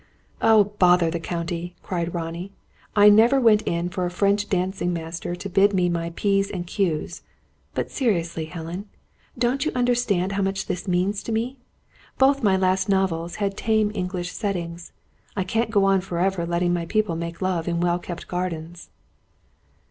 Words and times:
"Oh, 0.41 0.63
bother 0.79 1.11
the 1.11 1.19
County!" 1.19 1.75
cried 1.83 2.15
Ronnie. 2.15 2.51
"I 2.95 3.07
never 3.07 3.39
went 3.39 3.61
in 3.67 3.87
for 3.87 4.03
a 4.03 4.09
French 4.09 4.49
dancing 4.49 4.91
master 4.91 5.35
to 5.35 5.47
bid 5.47 5.73
me 5.75 5.89
mind 5.89 5.93
my 6.13 6.13
P's 6.15 6.49
and 6.49 6.65
Q's! 6.65 7.21
But, 7.75 7.91
seriously, 7.91 8.45
Helen, 8.45 8.89
don't 9.37 9.63
you 9.63 9.71
understand 9.75 10.31
how 10.31 10.41
much 10.41 10.65
this 10.65 10.87
means 10.87 11.21
to 11.21 11.31
me? 11.31 11.59
Both 12.17 12.41
my 12.41 12.57
last 12.57 12.89
novels 12.89 13.35
have 13.35 13.51
had 13.51 13.57
tame 13.57 13.91
English 13.93 14.31
settings. 14.31 14.91
I 15.35 15.43
can't 15.43 15.69
go 15.69 15.83
on 15.85 16.01
forever 16.01 16.47
letting 16.47 16.73
my 16.73 16.87
people 16.87 17.15
make 17.15 17.39
love 17.39 17.67
in 17.67 17.79
well 17.79 17.99
kept 17.99 18.27
gardens!" 18.27 18.89